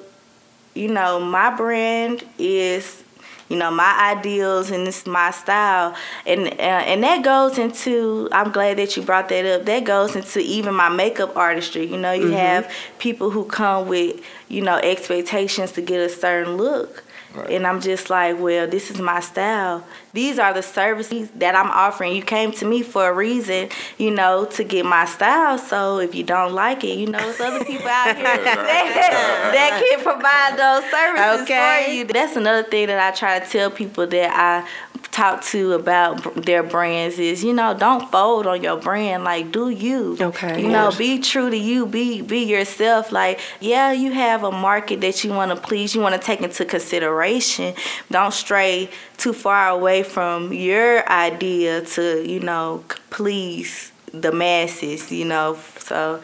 you 0.75 0.88
know, 0.88 1.21
my 1.21 1.54
brand 1.54 2.25
is, 2.38 3.04
you 3.50 3.57
know, 3.57 3.71
my 3.71 4.14
ideals 4.16 4.71
and 4.71 4.87
it's 4.87 5.07
my 5.07 5.33
style, 5.33 5.95
and 6.25 6.47
uh, 6.47 6.83
and 6.87 7.02
that 7.02 7.25
goes 7.25 7.59
into. 7.59 8.28
I'm 8.30 8.52
glad 8.52 8.78
that 8.78 8.97
you 8.97 9.02
brought 9.02 9.28
that 9.28 9.45
up. 9.45 9.66
That 9.66 9.85
goes 9.85 10.14
into 10.14 10.38
even 10.38 10.73
my 10.75 10.88
makeup 10.88 11.37
artistry. 11.37 11.85
You 11.85 11.99
know, 11.99 12.12
you 12.12 12.30
have 12.30 12.73
people 12.99 13.30
who 13.30 13.45
come 13.45 13.88
with, 13.88 14.23
you 14.49 14.62
know, 14.62 14.76
expectations 14.76 15.73
to 15.73 15.83
get 15.83 16.00
a 16.00 16.09
certain 16.09 16.57
look. 16.57 17.02
Right. 17.35 17.51
And 17.51 17.67
I'm 17.67 17.81
just 17.81 18.11
like, 18.11 18.41
well, 18.41 18.67
this 18.67 18.91
is 18.91 19.01
my 19.01 19.21
style. 19.21 19.85
These 20.13 20.41
are 20.41 20.53
the 20.53 20.63
services 20.63 21.31
that 21.37 21.55
I'm 21.55 21.71
offering. 21.71 22.17
You 22.17 22.23
came 22.23 22.51
to 22.53 22.65
me 22.65 22.83
for 22.83 23.09
a 23.09 23.13
reason, 23.13 23.69
you 23.99 24.11
know, 24.11 24.47
to 24.47 24.65
get 24.65 24.85
my 24.85 25.05
style. 25.05 25.57
So 25.57 26.01
if 26.01 26.15
you 26.15 26.25
don't 26.25 26.53
like 26.53 26.83
it, 26.83 26.99
you 26.99 27.07
know, 27.07 27.21
it's 27.21 27.41
other 27.41 27.65
people 27.65 27.87
out 27.87 28.07
here 28.17 28.25
that, 28.25 29.51
that 29.53 29.83
can 29.89 30.03
provide 30.03 30.59
those 30.59 30.91
services 30.91 31.43
okay. 31.43 31.85
for 31.85 31.93
you. 31.93 32.05
That's 32.05 32.35
another 32.35 32.69
thing 32.69 32.89
that 32.89 32.99
I 32.99 33.17
try 33.17 33.39
to 33.39 33.47
tell 33.47 33.71
people 33.71 34.09
that 34.09 34.31
I 34.35 34.69
talk 35.11 35.42
to 35.42 35.73
about 35.73 36.45
their 36.45 36.62
brands 36.62 37.19
is 37.19 37.42
you 37.42 37.52
know 37.52 37.76
don't 37.76 38.11
fold 38.11 38.47
on 38.47 38.62
your 38.62 38.76
brand 38.76 39.25
like 39.25 39.50
do 39.52 39.71
you. 39.71 40.16
Okay. 40.21 40.62
You 40.62 40.69
know 40.69 40.92
be 40.97 41.19
true 41.21 41.50
to 41.50 41.57
you 41.57 41.87
be 41.87 42.23
be 42.23 42.45
yourself 42.45 43.12
like 43.12 43.40
yeah 43.61 43.92
you 43.92 44.12
have 44.12 44.45
a 44.45 44.52
market 44.52 45.00
that 45.00 45.25
you 45.25 45.30
want 45.30 45.50
to 45.50 45.57
please 45.57 45.95
you 45.95 46.00
want 46.00 46.14
to 46.14 46.21
take 46.21 46.40
into 46.40 46.64
consideration. 46.64 47.75
Don't 48.11 48.33
stray 48.33 48.90
too 49.16 49.33
far 49.33 49.69
away 49.69 50.02
from 50.02 50.52
your 50.52 51.09
idea 51.11 51.83
to 51.83 52.26
you 52.28 52.40
know 52.40 52.85
please 53.11 53.92
the 54.12 54.33
masses 54.33 55.11
you 55.12 55.25
know 55.25 55.57
so 55.90 56.21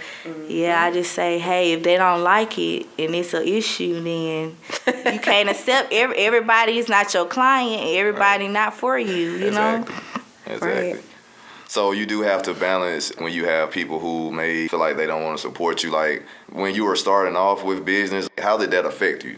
yeah, 0.48 0.80
I 0.80 0.92
just 0.92 1.12
say, 1.12 1.40
hey, 1.40 1.72
if 1.72 1.82
they 1.82 1.96
don't 1.96 2.22
like 2.22 2.56
it 2.56 2.86
and 3.00 3.14
it's 3.16 3.34
an 3.34 3.46
issue, 3.46 4.00
then 4.00 4.56
you 5.12 5.18
can't 5.18 5.48
accept. 5.48 5.92
Every, 5.92 6.16
everybody 6.18 6.78
is 6.78 6.88
not 6.88 7.12
your 7.12 7.26
client. 7.26 7.82
Everybody 7.84 8.44
right. 8.44 8.52
not 8.52 8.74
for 8.74 8.96
you. 8.96 9.32
You 9.32 9.46
exactly. 9.48 9.94
know. 9.94 10.00
Exactly. 10.54 10.92
Right. 10.92 11.04
So 11.66 11.90
you 11.90 12.06
do 12.06 12.20
have 12.20 12.44
to 12.44 12.54
balance 12.54 13.12
when 13.18 13.32
you 13.32 13.46
have 13.46 13.72
people 13.72 13.98
who 13.98 14.30
may 14.30 14.68
feel 14.68 14.78
like 14.78 14.96
they 14.96 15.06
don't 15.06 15.24
want 15.24 15.36
to 15.36 15.42
support 15.42 15.82
you. 15.82 15.90
Like 15.90 16.24
when 16.52 16.76
you 16.76 16.84
were 16.84 16.94
starting 16.94 17.34
off 17.34 17.64
with 17.64 17.84
business, 17.84 18.28
how 18.38 18.56
did 18.56 18.70
that 18.70 18.84
affect 18.86 19.24
you? 19.24 19.36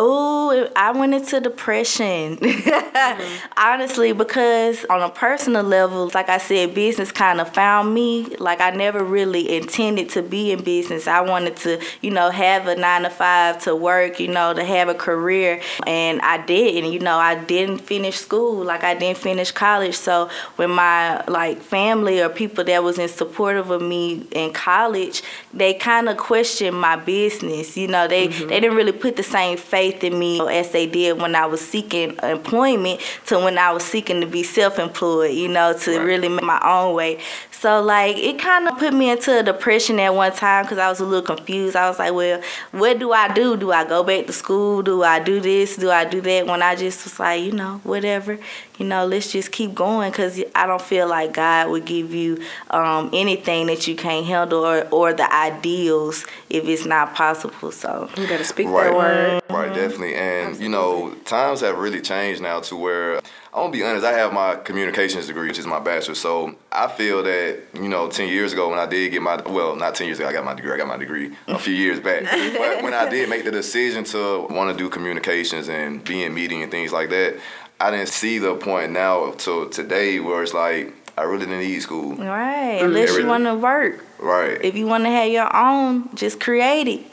Oh, 0.00 0.70
I 0.76 0.92
went 0.92 1.12
into 1.12 1.40
depression. 1.40 2.36
mm-hmm. 2.36 3.48
Honestly, 3.56 4.12
because 4.12 4.84
on 4.84 5.02
a 5.02 5.10
personal 5.10 5.64
level, 5.64 6.08
like 6.14 6.28
I 6.28 6.38
said, 6.38 6.72
business 6.72 7.10
kind 7.10 7.40
of 7.40 7.52
found 7.52 7.92
me. 7.92 8.36
Like 8.38 8.60
I 8.60 8.70
never 8.70 9.02
really 9.02 9.56
intended 9.56 10.08
to 10.10 10.22
be 10.22 10.52
in 10.52 10.62
business. 10.62 11.08
I 11.08 11.20
wanted 11.22 11.56
to, 11.58 11.82
you 12.00 12.12
know, 12.12 12.30
have 12.30 12.68
a 12.68 12.76
nine 12.76 13.02
to 13.02 13.10
five 13.10 13.60
to 13.64 13.74
work, 13.74 14.20
you 14.20 14.28
know, 14.28 14.54
to 14.54 14.62
have 14.64 14.88
a 14.88 14.94
career. 14.94 15.60
And 15.84 16.20
I 16.20 16.46
didn't, 16.46 16.92
you 16.92 17.00
know, 17.00 17.16
I 17.16 17.34
didn't 17.34 17.78
finish 17.78 18.18
school. 18.18 18.62
Like 18.62 18.84
I 18.84 18.94
didn't 18.94 19.18
finish 19.18 19.50
college. 19.50 19.96
So 19.96 20.30
when 20.54 20.70
my 20.70 21.24
like 21.26 21.60
family 21.60 22.20
or 22.20 22.28
people 22.28 22.62
that 22.62 22.84
was 22.84 23.00
in 23.00 23.08
supportive 23.08 23.70
of 23.70 23.82
me 23.82 24.28
in 24.30 24.52
college, 24.52 25.24
they 25.52 25.74
kind 25.74 26.08
of 26.08 26.16
questioned 26.16 26.78
my 26.78 26.96
business. 26.96 27.76
You 27.76 27.88
know, 27.88 28.06
they, 28.06 28.28
mm-hmm. 28.28 28.48
they 28.48 28.60
didn't 28.60 28.76
really 28.76 28.92
put 28.92 29.16
the 29.16 29.22
same 29.22 29.56
faith 29.56 30.04
in 30.04 30.18
me 30.18 30.40
as 30.40 30.70
they 30.72 30.86
did 30.86 31.20
when 31.20 31.34
I 31.34 31.46
was 31.46 31.60
seeking 31.60 32.16
employment 32.22 33.00
to 33.26 33.38
when 33.38 33.58
I 33.58 33.72
was 33.72 33.84
seeking 33.84 34.20
to 34.20 34.26
be 34.26 34.42
self-employed, 34.42 35.34
you 35.34 35.48
know, 35.48 35.76
to 35.78 35.98
right. 35.98 36.04
really 36.04 36.28
make 36.28 36.44
my 36.44 36.60
own 36.64 36.94
way. 36.94 37.20
So 37.50 37.82
like 37.82 38.16
it 38.16 38.38
kind 38.38 38.68
of 38.68 38.78
put 38.78 38.94
me 38.94 39.10
into 39.10 39.36
a 39.36 39.42
depression 39.42 39.98
at 39.98 40.14
one 40.14 40.32
time 40.32 40.64
because 40.64 40.78
I 40.78 40.88
was 40.88 41.00
a 41.00 41.04
little 41.04 41.36
confused. 41.36 41.74
I 41.74 41.88
was 41.88 41.98
like, 41.98 42.14
well, 42.14 42.40
what 42.70 43.00
do 43.00 43.12
I 43.12 43.32
do? 43.32 43.56
Do 43.56 43.72
I 43.72 43.84
go 43.84 44.04
back 44.04 44.26
to 44.26 44.32
school? 44.32 44.82
Do 44.82 45.02
I 45.02 45.18
do 45.18 45.40
this? 45.40 45.76
Do 45.76 45.90
I 45.90 46.04
do 46.04 46.20
that? 46.20 46.46
When 46.46 46.62
I 46.62 46.76
just 46.76 47.02
was 47.02 47.18
like, 47.18 47.42
you 47.42 47.50
know, 47.50 47.80
whatever, 47.82 48.38
you 48.78 48.86
know, 48.86 49.06
let's 49.06 49.32
just 49.32 49.50
keep 49.50 49.74
going 49.74 50.12
because 50.12 50.40
I 50.54 50.66
don't 50.66 50.80
feel 50.80 51.08
like 51.08 51.32
God 51.32 51.70
would 51.70 51.84
give 51.84 52.14
you 52.14 52.40
um, 52.70 53.10
anything 53.12 53.66
that 53.66 53.88
you 53.88 53.96
can't 53.96 54.24
handle 54.24 54.64
or, 54.64 54.86
or 54.92 55.12
the 55.12 55.32
ideals 55.48 56.26
if 56.50 56.66
it's 56.66 56.84
not 56.84 57.14
possible. 57.14 57.72
So 57.72 58.08
you 58.16 58.26
gotta 58.26 58.44
speak 58.44 58.68
right. 58.68 58.84
that 58.84 58.96
word. 58.96 59.42
Right, 59.50 59.66
mm-hmm. 59.66 59.74
definitely. 59.74 60.14
And 60.14 60.48
Absolutely. 60.48 60.64
you 60.64 60.70
know, 60.70 61.14
times 61.24 61.60
have 61.60 61.78
really 61.78 62.00
changed 62.00 62.40
now 62.42 62.60
to 62.60 62.76
where 62.76 63.16
I'm 63.58 63.64
gonna 63.64 63.72
be 63.72 63.82
honest. 63.82 64.04
I 64.04 64.12
have 64.12 64.32
my 64.32 64.56
communications 64.56 65.26
degree, 65.26 65.48
which 65.48 65.58
is 65.58 65.66
my 65.66 65.80
bachelor's. 65.80 66.20
So 66.20 66.54
I 66.70 66.86
feel 66.86 67.22
that 67.22 67.60
you 67.74 67.88
know, 67.88 68.08
ten 68.08 68.28
years 68.28 68.52
ago 68.52 68.68
when 68.68 68.78
I 68.78 68.86
did 68.86 69.10
get 69.10 69.22
my 69.22 69.36
well, 69.42 69.74
not 69.74 69.94
ten 69.94 70.06
years 70.06 70.18
ago, 70.18 70.28
I 70.28 70.32
got 70.32 70.44
my 70.44 70.54
degree. 70.54 70.72
I 70.72 70.76
got 70.76 70.88
my 70.88 70.96
degree 70.96 71.34
a 71.46 71.58
few 71.58 71.74
years 71.74 71.98
back. 71.98 72.24
but 72.58 72.82
when 72.82 72.94
I 72.94 73.08
did 73.08 73.28
make 73.28 73.44
the 73.44 73.50
decision 73.50 74.04
to 74.04 74.46
want 74.50 74.70
to 74.70 74.76
do 74.76 74.88
communications 74.88 75.68
and 75.68 76.04
be 76.04 76.22
in 76.22 76.34
meeting 76.34 76.62
and 76.62 76.70
things 76.70 76.92
like 76.92 77.10
that, 77.10 77.36
I 77.80 77.90
didn't 77.90 78.08
see 78.08 78.38
the 78.38 78.54
point 78.54 78.92
now 78.92 79.32
to 79.32 79.68
today 79.70 80.20
where 80.20 80.42
it's 80.42 80.54
like 80.54 80.92
I 81.18 81.24
really 81.24 81.46
didn't 81.46 81.60
need 81.60 81.80
school. 81.80 82.14
Right, 82.14 82.80
unless 82.80 83.16
you 83.16 83.26
want 83.26 83.44
to 83.44 83.54
work. 83.54 84.04
Right. 84.18 84.62
If 84.62 84.76
you 84.76 84.86
want 84.86 85.04
to 85.04 85.10
have 85.10 85.30
your 85.30 85.54
own, 85.54 86.14
just 86.14 86.40
create 86.40 86.88
it 86.88 87.06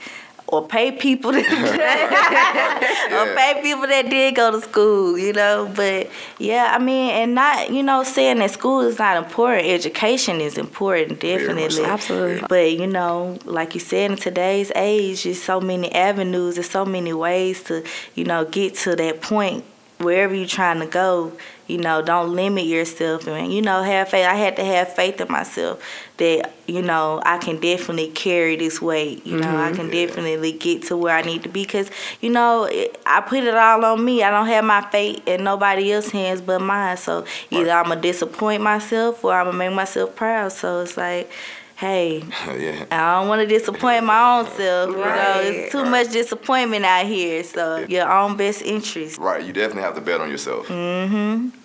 or 0.48 0.68
pay 0.68 0.92
people 0.92 1.32
that 1.32 1.44
yeah. 3.10 3.24
or 3.24 3.36
pay 3.36 3.62
people 3.62 3.88
that 3.88 4.10
did 4.10 4.36
go 4.36 4.52
to 4.52 4.62
school, 4.62 5.18
you 5.18 5.34
know. 5.34 5.72
But 5.76 6.10
yeah, 6.38 6.72
I 6.72 6.80
mean, 6.80 7.10
and 7.12 7.36
not 7.36 7.72
you 7.72 7.84
know 7.84 8.04
saying 8.04 8.40
that 8.40 8.52
school 8.52 8.82
is 8.82 9.00
not 9.00 9.18
important. 9.18 9.68
Education 9.68 10.42
is 10.42 10.58
important, 10.58 11.20
definitely, 11.20 11.84
absolutely. 11.84 12.46
But 12.48 12.72
you 12.74 12.88
know, 12.88 13.40
like 13.46 13.74
you 13.74 13.80
said, 13.80 14.12
in 14.12 14.18
today's 14.18 14.72
age, 14.76 15.24
there's 15.24 15.42
so 15.42 15.60
many 15.60 15.92
avenues, 15.94 16.56
there's 16.56 16.70
so 16.70 16.86
many 16.86 17.14
ways 17.14 17.64
to 17.64 17.84
you 18.14 18.26
know 18.26 18.46
get 18.46 18.76
to 18.76 18.96
that 18.96 19.22
point 19.22 19.66
wherever 20.06 20.34
you're 20.34 20.48
trying 20.48 20.80
to 20.80 20.86
go 20.86 21.34
you 21.68 21.78
know 21.80 22.02
don't 22.02 22.34
limit 22.36 22.66
yourself. 22.66 23.28
And 23.28 23.54
you 23.54 23.62
know 23.62 23.82
have 23.82 24.10
faith. 24.10 24.26
I 24.26 24.36
had 24.36 24.56
to 24.58 24.64
have 24.64 24.94
faith 24.94 25.20
in 25.20 25.32
myself 25.32 25.84
that 26.18 26.54
you 26.68 26.82
know 26.82 27.22
i 27.26 27.38
can 27.38 27.60
definitely 27.60 28.10
carry 28.10 28.56
this 28.56 28.82
weight. 28.82 29.26
You 29.26 29.38
know 29.38 29.48
mm-hmm. 29.48 29.74
i 29.74 29.76
can 29.76 29.90
definitely 29.90 30.52
get 30.52 30.84
to 30.84 30.98
where 30.98 31.16
i 31.16 31.22
need 31.22 31.44
to 31.44 31.50
be. 31.50 31.64
Because 31.64 31.90
you 32.22 32.30
know 32.30 32.70
i 33.06 33.22
put 33.22 33.44
it 33.44 33.56
all 33.56 33.84
on 33.84 34.04
me. 34.04 34.24
I 34.24 34.30
don't 34.30 34.48
have 34.48 34.64
my 34.64 34.82
fate 34.90 35.24
in 35.26 35.44
nobody 35.44 35.92
else's 35.92 36.12
hands 36.12 36.42
but 36.42 36.62
mine. 36.62 36.98
So 36.98 37.26
either 37.50 37.72
i'm 37.72 37.88
gonna 37.90 38.02
disappoint 38.02 38.62
myself 38.62 39.24
or 39.24 39.34
i'm 39.34 39.48
gonna 39.48 39.58
make 39.58 39.74
myself 39.74 40.16
proud. 40.16 40.52
So 40.52 40.82
it's 40.82 40.98
like 40.98 41.32
hey, 41.76 42.20
yeah. 42.48 42.86
I 42.92 43.20
don't 43.20 43.28
want 43.28 43.42
to 43.42 43.48
disappoint 43.48 44.06
my 44.06 44.40
own 44.40 44.46
self. 44.58 44.90
You 44.90 45.04
right. 45.04 45.16
know, 45.16 45.42
it's 45.50 45.72
too 45.72 45.82
right. 45.82 45.92
much 45.92 46.12
disappointment 46.12 46.86
out 46.86 47.06
here. 47.06 47.44
So 47.44 47.78
yeah. 47.78 47.88
your 47.88 48.12
own 48.12 48.38
best 48.38 48.62
interest. 48.62 49.18
Right. 49.18 49.44
You 49.44 49.54
definitely 49.54 49.84
have 49.84 49.96
to 49.96 50.02
bet 50.02 50.22
on 50.22 50.30
yourself. 50.30 50.68
Mm-hmm 50.68 51.65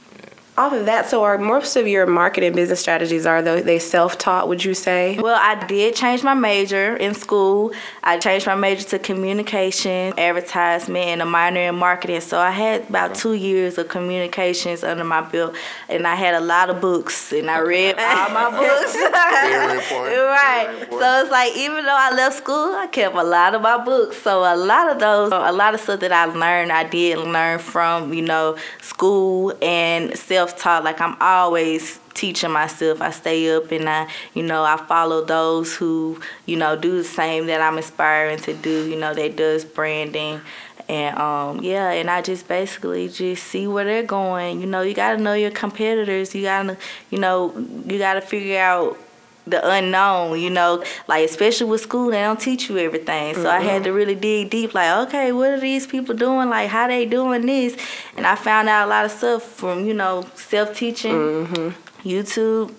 off 0.58 0.72
of 0.72 0.86
that, 0.86 1.08
so 1.08 1.22
are 1.24 1.38
most 1.38 1.76
of 1.76 1.86
your 1.86 2.06
marketing 2.06 2.54
business 2.54 2.80
strategies 2.80 3.24
are 3.24 3.40
they 3.40 3.78
self-taught? 3.78 4.48
Would 4.48 4.64
you 4.64 4.74
say? 4.74 5.18
Well, 5.18 5.38
I 5.40 5.64
did 5.66 5.94
change 5.94 6.22
my 6.22 6.34
major 6.34 6.96
in 6.96 7.14
school. 7.14 7.72
I 8.02 8.18
changed 8.18 8.46
my 8.46 8.54
major 8.54 8.84
to 8.88 8.98
communication, 8.98 10.18
advertisement, 10.18 11.06
and 11.06 11.22
a 11.22 11.24
minor 11.24 11.60
in 11.60 11.76
marketing. 11.76 12.20
So 12.20 12.38
I 12.38 12.50
had 12.50 12.88
about 12.88 13.14
two 13.14 13.34
years 13.34 13.78
of 13.78 13.88
communications 13.88 14.82
under 14.82 15.04
my 15.04 15.20
belt, 15.22 15.54
and 15.88 16.06
I 16.06 16.14
had 16.14 16.34
a 16.34 16.40
lot 16.40 16.68
of 16.68 16.80
books, 16.80 17.32
and 17.32 17.50
I 17.50 17.58
read 17.60 17.94
all 17.98 18.30
my 18.30 18.50
books. 18.50 18.96
Right. 20.30 20.86
So 20.90 21.22
it's 21.22 21.30
like 21.30 21.56
even 21.56 21.84
though 21.84 21.96
I 21.96 22.14
left 22.14 22.36
school, 22.36 22.74
I 22.74 22.86
kept 22.86 23.14
a 23.14 23.22
lot 23.22 23.54
of 23.54 23.62
my 23.62 23.82
books. 23.82 24.16
So 24.22 24.40
a 24.40 24.56
lot 24.56 24.90
of 24.90 24.98
those, 24.98 25.32
a 25.32 25.52
lot 25.52 25.74
of 25.74 25.80
stuff 25.80 26.00
that 26.00 26.12
I 26.12 26.26
learned, 26.26 26.72
I 26.72 26.84
did 26.84 27.18
learn 27.18 27.58
from 27.58 28.14
you 28.14 28.22
know 28.22 28.56
school 28.80 29.52
and 29.62 30.16
self 30.16 30.39
self-taught. 30.40 30.84
Like 30.84 31.00
I'm 31.00 31.16
always 31.20 32.00
teaching 32.14 32.50
myself. 32.50 33.02
I 33.02 33.10
stay 33.10 33.54
up 33.54 33.70
and 33.72 33.88
I, 33.88 34.08
you 34.34 34.42
know, 34.42 34.64
I 34.64 34.76
follow 34.76 35.24
those 35.24 35.76
who, 35.76 36.20
you 36.46 36.56
know, 36.56 36.76
do 36.76 36.96
the 36.96 37.04
same 37.04 37.46
that 37.46 37.60
I'm 37.60 37.76
inspiring 37.76 38.38
to 38.40 38.54
do. 38.54 38.88
You 38.88 38.96
know, 38.96 39.12
that 39.12 39.36
does 39.36 39.64
branding. 39.64 40.40
And 40.88 41.16
um, 41.18 41.60
yeah, 41.62 41.90
and 41.90 42.10
I 42.10 42.22
just 42.22 42.48
basically 42.48 43.08
just 43.08 43.44
see 43.44 43.66
where 43.66 43.84
they're 43.84 44.02
going. 44.02 44.60
You 44.60 44.66
know, 44.66 44.80
you 44.80 44.94
gotta 44.94 45.18
know 45.18 45.34
your 45.34 45.50
competitors. 45.50 46.34
You 46.34 46.42
gotta, 46.42 46.78
you 47.10 47.18
know, 47.18 47.54
you 47.86 47.98
gotta 47.98 48.22
figure 48.22 48.58
out 48.58 48.98
the 49.46 49.68
unknown, 49.68 50.38
you 50.38 50.50
know, 50.50 50.84
like 51.08 51.28
especially 51.28 51.68
with 51.68 51.80
school, 51.80 52.10
they 52.10 52.20
don't 52.20 52.40
teach 52.40 52.68
you 52.68 52.78
everything. 52.78 53.34
So 53.34 53.40
mm-hmm. 53.40 53.48
I 53.48 53.60
had 53.60 53.84
to 53.84 53.92
really 53.92 54.14
dig 54.14 54.50
deep, 54.50 54.74
like, 54.74 55.08
okay, 55.08 55.32
what 55.32 55.50
are 55.50 55.60
these 55.60 55.86
people 55.86 56.14
doing? 56.14 56.48
Like, 56.48 56.68
how 56.68 56.88
they 56.88 57.06
doing 57.06 57.46
this? 57.46 57.76
And 58.16 58.26
I 58.26 58.34
found 58.34 58.68
out 58.68 58.86
a 58.86 58.90
lot 58.90 59.04
of 59.04 59.10
stuff 59.10 59.42
from, 59.42 59.86
you 59.86 59.94
know, 59.94 60.26
self 60.34 60.76
teaching, 60.76 61.12
mm-hmm. 61.12 62.08
YouTube. 62.08 62.74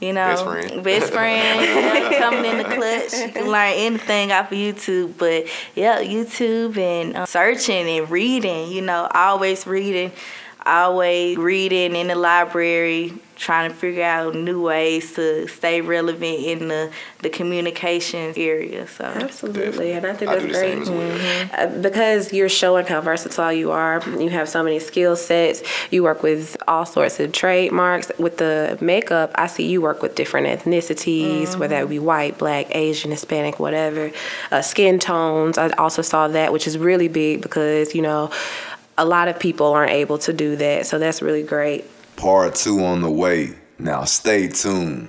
You 0.00 0.12
know, 0.12 0.26
best 0.26 0.44
friend, 0.44 0.84
best 0.84 1.12
friend 1.12 2.14
coming 2.18 2.44
in 2.44 2.58
the 2.58 2.64
clutch. 2.64 3.14
You 3.14 3.32
can 3.32 3.50
learn 3.50 3.72
anything 3.74 4.32
off 4.32 4.52
of 4.52 4.58
YouTube, 4.58 5.16
but 5.16 5.46
yeah, 5.74 6.02
YouTube 6.02 6.76
and 6.76 7.16
uh, 7.16 7.24
searching 7.24 7.88
and 7.88 8.10
reading. 8.10 8.70
You 8.70 8.82
know, 8.82 9.08
always 9.14 9.66
reading, 9.66 10.12
always 10.66 11.38
reading 11.38 11.96
in 11.96 12.08
the 12.08 12.16
library, 12.16 13.14
trying 13.36 13.70
to 13.70 13.76
figure 13.76 14.02
out 14.02 14.34
new 14.34 14.62
ways 14.62 15.14
to 15.14 15.46
stay 15.48 15.80
relevant 15.80 16.38
in 16.40 16.68
the, 16.68 16.90
the 17.20 17.28
communication 17.28 18.32
area. 18.36 18.86
So 18.86 19.04
absolutely, 19.04 19.92
and 19.92 20.06
I 20.06 20.14
think 20.14 20.30
that's 20.30 20.44
great 20.44 20.78
mm-hmm. 20.78 21.54
uh, 21.54 21.82
because 21.82 22.32
you're 22.32 22.48
showing 22.48 22.86
how 22.86 23.00
versatile 23.00 23.52
you 23.52 23.72
are. 23.72 24.02
You 24.08 24.30
have 24.30 24.48
so 24.48 24.62
many 24.62 24.78
skill 24.78 25.16
sets. 25.16 25.62
You 25.90 26.02
work 26.02 26.22
with 26.22 26.56
all 26.68 26.86
sorts 26.86 27.20
of 27.20 27.32
trademarks. 27.32 28.10
With 28.18 28.38
the 28.38 28.78
makeup, 28.80 29.32
I 29.34 29.46
see 29.46 29.66
you 29.68 29.80
work 29.80 30.02
with 30.02 30.14
different 30.14 30.46
ethnicities, 30.46 31.42
mm-hmm. 31.42 31.60
whether 31.60 31.76
it 31.76 31.88
be 31.88 31.98
white, 31.98 32.38
black, 32.38 32.74
Asian, 32.74 33.10
Hispanic, 33.10 33.58
whatever. 33.58 34.10
Uh, 34.50 34.62
skin 34.62 34.98
tones. 34.98 35.58
I 35.58 35.70
also 35.70 36.02
saw 36.02 36.28
that, 36.28 36.52
which 36.52 36.66
is 36.66 36.78
really 36.78 37.08
big 37.08 37.42
because 37.42 37.94
you 37.94 38.02
know 38.02 38.30
a 38.96 39.04
lot 39.04 39.28
of 39.28 39.38
people 39.38 39.66
aren't 39.66 39.92
able 39.92 40.18
to 40.18 40.32
do 40.32 40.56
that. 40.56 40.86
So 40.86 40.98
that's 40.98 41.20
really 41.20 41.42
great. 41.42 41.84
Part 42.16 42.54
two 42.54 42.84
on 42.84 43.02
the 43.02 43.10
way. 43.10 43.54
Now 43.78 44.04
stay 44.04 44.48
tuned. 44.48 45.08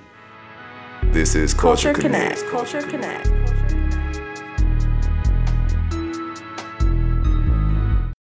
This 1.04 1.34
is 1.34 1.54
Culture, 1.54 1.92
Culture 1.92 2.08
Connect. 2.08 2.36
Connect. 2.40 2.50
Culture 2.50 2.82
Connect. 2.82 3.55